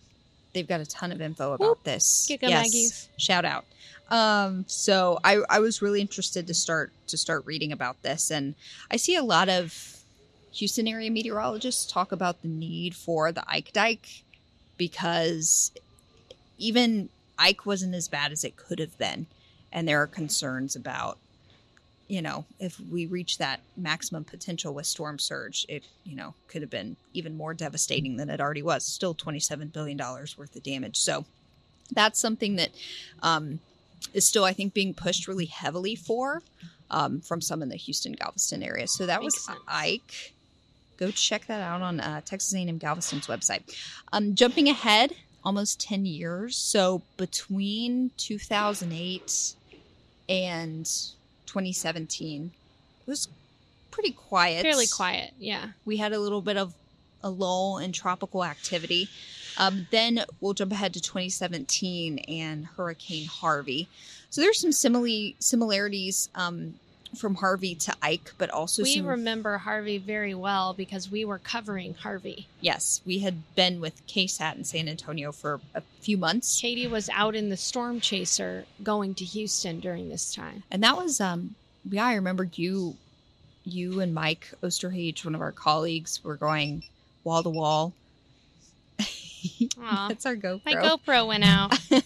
[0.55, 1.85] They've got a ton of info about Whoop.
[1.85, 2.25] this.
[2.27, 3.09] Gig 'em Aggies.
[3.19, 3.67] Shout out.
[4.11, 8.55] Um, so I, I was really interested to start to start reading about this, and
[8.91, 9.99] I see a lot of
[10.53, 14.25] Houston area meteorologists talk about the need for the Ike Dike
[14.77, 15.71] because
[16.59, 19.27] even Ike wasn't as bad as it could have been,
[19.73, 21.19] and there are concerns about
[22.09, 26.63] you know if we reach that maximum potential with storm surge, it you know could
[26.63, 28.85] have been even more devastating than it already was.
[28.85, 30.97] Still twenty seven billion dollars worth of damage.
[30.97, 31.27] So
[31.93, 32.71] that's something that
[33.23, 33.61] um,
[34.13, 36.43] is still I think being pushed really heavily for
[36.91, 38.87] um, from some in the Houston Galveston area.
[38.87, 39.59] So that Makes was sense.
[39.69, 40.35] Ike.
[40.97, 43.63] Go check that out on uh, Texas A&M Galveston's website.
[44.13, 45.13] Um, jumping ahead
[45.45, 46.57] almost 10 years.
[46.57, 49.55] So between 2008
[50.29, 52.51] and 2017,
[53.07, 53.29] it was
[53.91, 54.63] pretty quiet.
[54.63, 55.33] Fairly quiet.
[55.39, 55.69] Yeah.
[55.85, 56.75] We had a little bit of
[57.23, 59.09] a lull in tropical activity.
[59.59, 63.89] Um, then we'll jump ahead to 2017 and Hurricane Harvey.
[64.31, 66.75] So there's some simile similarities um,
[67.17, 71.39] from Harvey to Ike, but also we some remember Harvey very well because we were
[71.39, 72.47] covering Harvey.
[72.61, 77.09] yes, we had been with KSAT in San Antonio for a few months, Katie was
[77.11, 80.63] out in the storm chaser going to Houston during this time.
[80.71, 81.55] and that was um
[81.91, 82.97] yeah I remember you
[83.65, 86.83] you and Mike Osterhage, one of our colleagues, were going
[87.31, 87.95] wall to wall.
[90.09, 90.61] That's our GoPro.
[90.65, 91.79] my GoPro went out.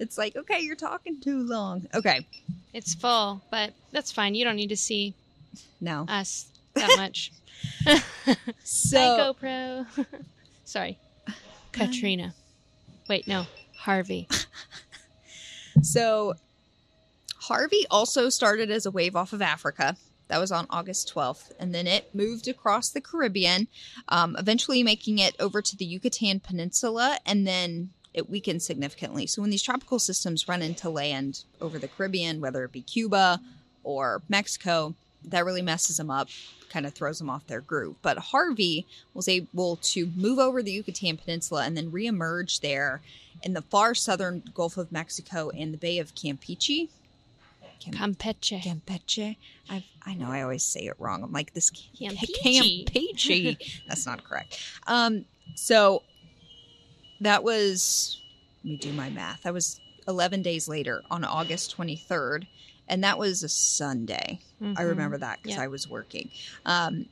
[0.00, 1.88] It's like, okay, you're talking too long.
[1.92, 2.24] Okay.
[2.72, 4.36] It's full, but that's fine.
[4.36, 5.12] You don't need to see
[5.80, 6.06] No.
[6.08, 7.32] us that much.
[8.62, 9.86] So Bye, GoPro.
[10.64, 10.98] Sorry.
[11.72, 12.32] Katrina.
[13.08, 13.44] Wait, no.
[13.76, 14.28] Harvey.
[15.82, 16.34] So
[17.40, 19.96] Harvey also started as a wave off of Africa.
[20.28, 21.52] That was on August 12th.
[21.58, 23.68] And then it moved across the Caribbean,
[24.08, 27.18] um, eventually making it over to the Yucatan Peninsula.
[27.26, 29.26] And then it weakened significantly.
[29.26, 33.40] So when these tropical systems run into land over the Caribbean, whether it be Cuba
[33.84, 36.28] or Mexico, that really messes them up,
[36.68, 37.96] kind of throws them off their groove.
[38.02, 43.00] But Harvey was able to move over the Yucatan Peninsula and then reemerge there
[43.42, 46.88] in the far southern Gulf of Mexico and the Bay of Campeche.
[47.80, 48.60] Cam- Campeche.
[48.62, 49.36] Campeche.
[49.70, 51.22] I I know I always say it wrong.
[51.22, 52.84] I'm like this Campeche.
[52.86, 53.82] Campeche.
[53.88, 54.58] That's not correct.
[54.86, 56.02] Um, so
[57.20, 58.20] that was
[58.64, 59.42] let me do my math.
[59.42, 62.46] That was 11 days later on August 23rd.
[62.88, 64.40] And that was a Sunday.
[64.60, 64.88] I Mhm.
[64.88, 65.62] remember that because Yeah.
[65.64, 66.30] I was working.
[66.64, 67.06] Um,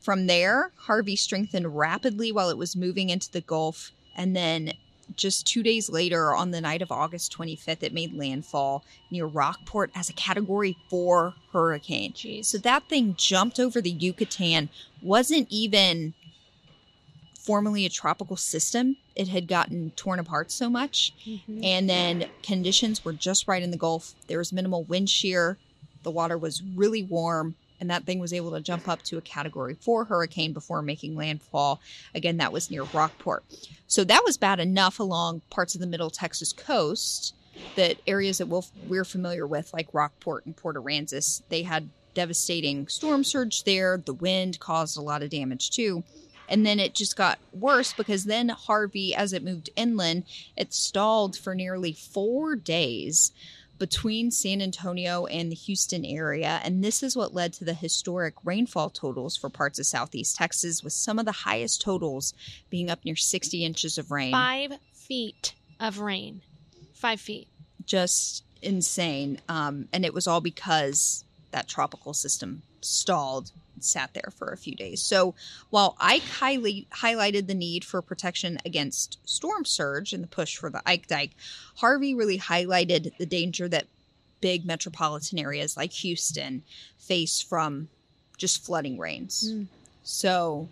[0.00, 3.90] from there, Harvey strengthened rapidly while it was moving into the Gulf.
[4.14, 4.74] And then
[5.16, 9.90] just two days later, on the night of August 25th, it made landfall near Rockport
[9.94, 12.12] as a category four hurricane.
[12.12, 12.46] Jeez.
[12.46, 14.68] So that thing jumped over the Yucatan,
[15.02, 16.14] wasn't even
[17.38, 18.96] formerly a tropical system.
[19.14, 21.12] It had gotten torn apart so much.
[21.26, 21.62] Mhm.
[21.62, 24.14] And then conditions were just right in the Gulf.
[24.28, 25.58] There was minimal wind shear.
[26.02, 27.54] The water was really warm.
[27.84, 31.16] And that thing was able to jump up to a category four hurricane before making
[31.16, 31.82] landfall.
[32.14, 33.44] Again, that was near Rockport.
[33.88, 37.34] So that was bad enough along parts of the middle Texas coast
[37.76, 42.88] that areas that we'll, we're familiar with, like Rockport and Port Aransas, they had devastating
[42.88, 43.98] storm surge there.
[44.02, 46.04] The wind caused a lot of damage too.
[46.48, 50.24] And then it just got worse because then Harvey, as it moved inland,
[50.56, 53.30] it stalled for nearly four days
[53.78, 56.60] between San Antonio and the Houston area.
[56.64, 60.82] And this is what led to the historic rainfall totals for parts of southeast Texas,
[60.82, 62.34] with some of the highest totals
[62.70, 64.32] being up near 60 inches of rain.
[64.32, 66.42] Five feet of rain.
[66.92, 67.48] Five feet.
[67.84, 69.40] Just insane.
[69.48, 74.74] Um, and it was all because that tropical system stalled sat there for a few
[74.74, 75.02] days.
[75.02, 75.34] So
[75.70, 80.70] while Ike highly highlighted the need for protection against storm surge and the push for
[80.70, 81.32] the Ike Dike,
[81.76, 83.86] Harvey really highlighted the danger that
[84.40, 86.62] big metropolitan areas like Houston
[86.98, 87.88] face from
[88.36, 89.50] just flooding rains.
[89.52, 89.66] Mm.
[90.02, 90.68] So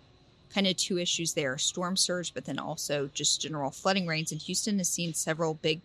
[0.53, 4.39] kind of two issues there storm surge but then also just general flooding rains and
[4.39, 5.81] houston has seen several big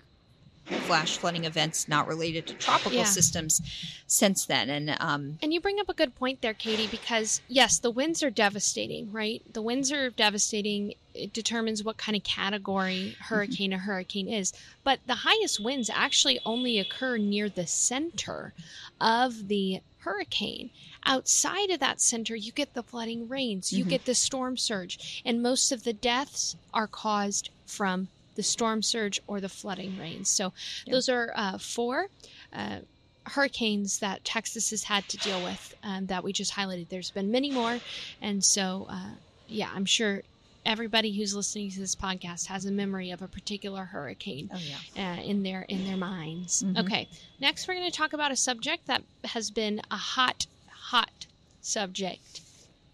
[0.86, 3.04] flash flooding events not related to tropical Yeah.
[3.04, 3.60] systems
[4.06, 7.78] since then and um And you bring up a good point there, Katie, because yes,
[7.78, 9.42] the winds are devastating, right?
[9.52, 10.94] The winds are devastating.
[11.14, 14.52] It determines what kind of category hurricane a hurricane is.
[14.84, 18.54] But the highest winds actually only occur near the center
[19.00, 20.70] of the hurricane.
[21.04, 23.88] Outside of that center, you get the flooding rains, you Mhm.
[23.90, 29.20] get the storm surge, and most of the deaths are caused from the storm surge
[29.26, 30.30] or the flooding rains.
[30.30, 30.52] So
[30.86, 30.92] Yeah.
[30.92, 32.06] those are uh, four.
[32.52, 32.78] Uh,
[33.26, 36.88] hurricanes that Texas has had to deal with um, that we just highlighted.
[36.88, 37.78] There's been many more,
[38.22, 40.22] and so uh, yeah, I'm sure
[40.64, 44.78] everybody who's listening to this podcast has a memory of a particular hurricane oh yeah
[44.96, 46.62] uh, in their in their minds.
[46.62, 46.78] Mhm.
[46.78, 50.46] Okay, next we're going to talk about a subject that has been a hot,
[50.90, 51.26] hot
[51.60, 52.40] subject.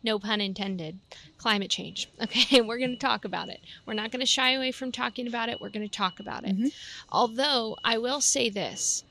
[0.05, 1.01] No pun intended.
[1.39, 2.09] Climate change.
[2.21, 3.61] Okay, we're going to talk about it.
[3.87, 5.61] We're not going to shy away from talking about it.
[5.61, 6.57] We're going to talk about it.
[6.57, 6.73] Mhm.
[7.11, 9.03] Although I will say this,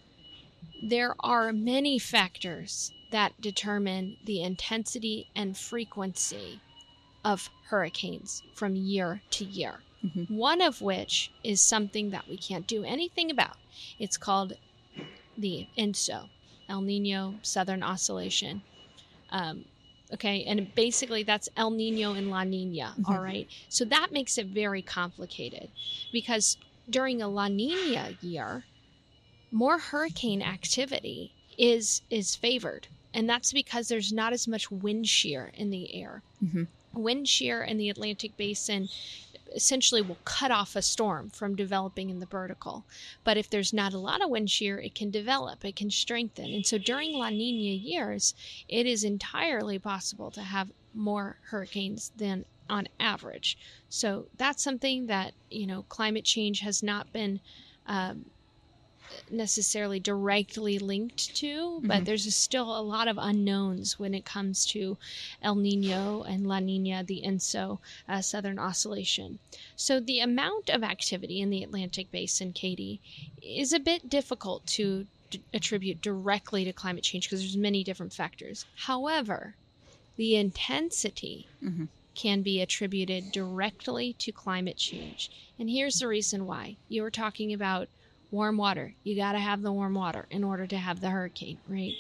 [0.82, 6.60] there are many factors that determine the intensity and frequency
[7.26, 9.82] of hurricanes from year to year.
[10.04, 10.30] Mhm.
[10.30, 13.58] One of which is something that we can't do anything about.
[14.00, 14.54] It's called
[15.38, 16.30] the ENSO,
[16.70, 18.62] El Nino Southern Oscillation.
[19.30, 19.66] Um,
[20.14, 23.10] okay, and basically that's El Nino and La Nina, Mhm.
[23.10, 23.48] all right?
[23.70, 25.70] So that makes it very complicated
[26.12, 26.58] because
[26.90, 28.66] during a La Nina year,
[29.52, 35.52] more hurricane activity is is favored and that's because there's not as much wind shear
[35.54, 36.68] in the air Mhm.
[36.94, 38.90] wind shear in the atlantic basin
[39.54, 42.86] essentially will cut off a storm from developing in the vertical.
[43.24, 46.54] But if there's not a lot of wind shear it can develop it can strengthen.
[46.54, 48.34] And so during la nina years
[48.68, 53.58] it is entirely possible to have more hurricanes than on average.
[53.90, 57.40] So that's something that you know climate change has not been
[57.86, 58.26] um,
[59.30, 62.06] necessarily directly linked to, but Mhm.
[62.06, 64.98] there's still a lot of unknowns when it comes to
[65.42, 69.40] El Nino and La Nina, the ENSO uh, Southern Oscillation.
[69.76, 73.02] So the amount of activity in the Atlantic Basin, Katie,
[73.42, 78.14] is a bit difficult to d- attribute directly to climate change because there's many different
[78.14, 78.66] factors.
[78.86, 79.58] However,
[80.16, 81.90] the intensity Mhm.
[82.16, 85.30] can be attributed directly to climate change.
[85.58, 86.78] And here's the reason why.
[86.88, 87.90] You were talking about
[88.34, 88.96] warm water.
[89.04, 91.94] You got to have the warm water in order to have the hurricane, right?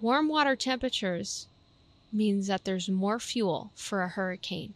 [0.00, 1.46] Warm water temperatures
[2.10, 4.72] means that there's more fuel for a hurricane.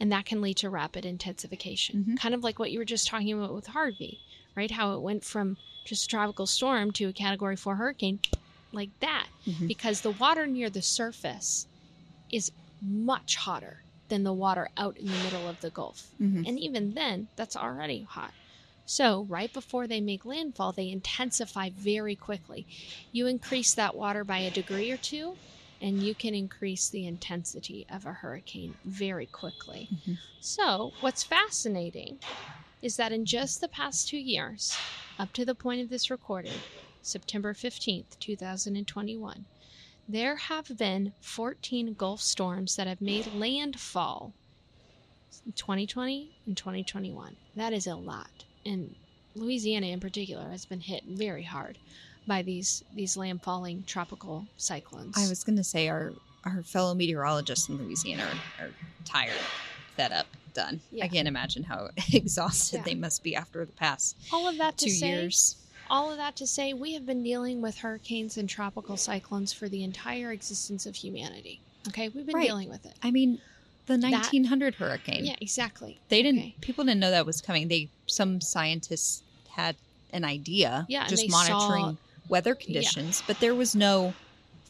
[0.00, 2.04] And that can lead to rapid intensification.
[2.04, 2.18] Mhm.
[2.20, 4.20] Kind of like what you were just talking about with Harvey,
[4.56, 4.70] right?
[4.72, 8.20] How it went from just a tropical storm to a category 4 hurricane
[8.72, 9.66] like that Mhm.
[9.68, 11.66] because the water near the surface
[12.30, 12.50] is
[12.82, 16.10] much hotter than the water out in the middle of the Gulf.
[16.20, 16.46] Mhm.
[16.46, 18.32] And even then, that's already hot.
[18.90, 22.66] So, right before they make landfall, they intensify very quickly.
[23.12, 25.38] You increase that water by a degree or two,
[25.78, 29.92] and you can increase the intensity of a hurricane very quickly.
[29.92, 30.20] Mhm.
[30.40, 32.20] So, what's fascinating
[32.82, 34.80] is that in just the past two years,
[35.18, 36.64] up to the point of this recording,
[37.02, 39.46] September 15th, 2021,
[40.08, 44.36] there have been 14 Gulf storms that have made landfall
[45.46, 47.36] in 2020 and 2021.
[47.54, 48.46] That is a lot.
[48.68, 48.94] And
[49.34, 51.78] Louisiana in particular has been hit very hard
[52.26, 55.16] by these these landfalling tropical cyclones.
[55.16, 56.12] I was going to say our
[56.44, 58.24] our fellow meteorologists in Louisiana
[58.60, 58.70] are, are
[59.04, 59.32] tired,
[59.96, 60.80] fed up, done.
[60.92, 61.04] Yeah.
[61.04, 62.82] I can't imagine how exhausted Yeah.
[62.84, 65.56] they must be after the past all of that to two say, years.
[65.90, 69.68] all of that to say, we have been dealing with hurricanes and tropical cyclones for
[69.68, 71.60] the entire existence of humanity.
[71.88, 72.46] Okay, we've been Right.
[72.46, 72.94] dealing with it.
[73.02, 73.40] I mean,
[73.96, 75.24] the That- 1900 hurricane.
[75.24, 75.98] Yeah, exactly.
[76.08, 76.40] They didn't.
[76.40, 76.54] Okay.
[76.60, 77.68] People didn't know that was coming.
[77.68, 79.76] They some scientists had
[80.12, 80.86] an idea.
[80.88, 81.96] Yeah, just monitoring saw-
[82.28, 84.14] weather conditions, but there was no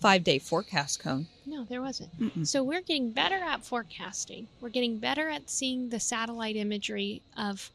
[0.01, 1.27] five day forecast cone.
[1.47, 2.19] No, there wasn't.
[2.21, 2.47] Mm-mm.
[2.47, 4.47] So we're getting better at forecasting.
[4.61, 7.71] We're getting better at seeing the satellite imagery of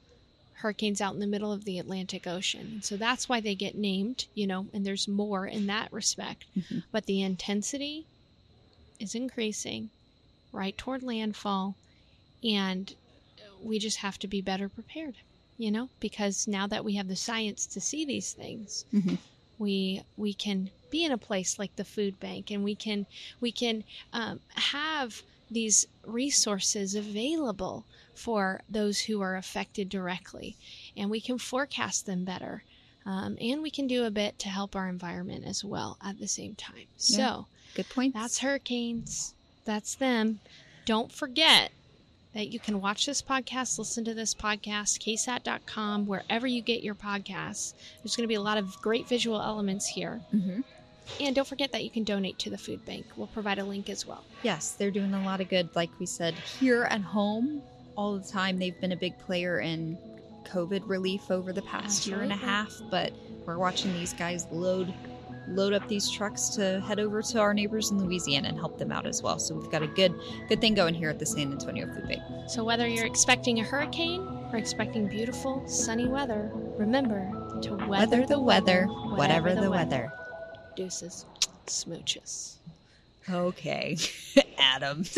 [0.56, 2.82] hurricanes out in the middle of the Atlantic Ocean.
[2.84, 6.46] So that's why they get named, you know, and there's more in that respect.
[6.56, 6.84] Mhm.
[6.92, 8.06] But the intensity
[9.00, 9.90] is increasing
[10.54, 11.76] right toward landfall
[12.44, 12.96] and
[13.62, 15.16] we just have to be better prepared,
[15.58, 19.20] you know, because now that we have the science to see these things, Mhm.
[19.58, 23.06] we we can be in a place like the food bank and we can
[23.40, 30.58] we can um, have these resources available for those who are affected directly
[30.96, 32.64] and we can forecast them better
[33.06, 36.28] um, and we can do a bit to help our environment as well at the
[36.28, 37.18] same time Yeah.
[37.38, 38.14] so Good point.
[38.14, 39.34] that's hurricanes
[39.66, 40.40] that's them
[40.86, 41.72] don't forget
[42.34, 46.96] that you can watch this podcast, listen to this podcast, ksat.com, wherever you get your
[46.96, 47.74] podcasts.
[48.02, 50.20] There's going to be a lot of great visual elements here.
[50.32, 50.62] hmm
[51.20, 53.06] And don't forget that you can donate to the food bank.
[53.16, 54.24] We'll provide a link as well.
[54.42, 55.70] Yes, they're doing a lot of good.
[55.76, 57.62] Like we said, here at home,
[57.96, 58.58] all the time.
[58.58, 59.98] They've been a big player in
[60.46, 62.74] COVID relief over the past year and a half.
[62.90, 63.14] But
[63.46, 64.94] we're watching these guys load
[65.48, 68.92] load up these trucks to head over to our neighbors in Louisiana and help them
[68.92, 69.40] out as well.
[69.40, 70.14] So we've got a good
[70.50, 72.22] good thing going here at the San Antonio Food Bank.
[72.48, 74.22] So whether you're expecting a hurricane
[74.52, 77.30] or expecting beautiful, sunny weather, remember
[77.62, 79.16] to weather, Weather the weather, whatever
[79.50, 80.12] whatever the weather.
[80.76, 81.26] Deuces.
[81.68, 82.56] Smooches.
[83.30, 83.98] Okay,
[84.58, 85.06] Adam.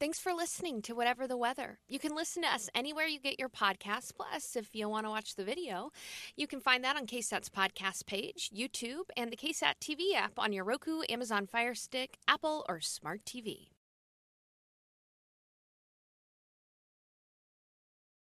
[0.00, 1.78] Thanks for listening to Whatever the Weather.
[1.86, 4.12] You can listen to us anywhere you get your podcasts.
[4.16, 5.90] Plus, if you want to watch the video,
[6.34, 10.54] you can find that on KSAT's podcast page, YouTube, and the KSAT TV app on
[10.54, 13.66] your Roku, Amazon Fire Stick, Apple, or Smart TV.